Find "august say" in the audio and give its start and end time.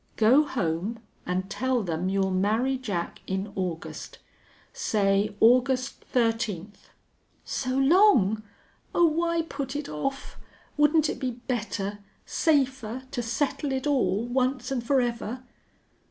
3.55-5.35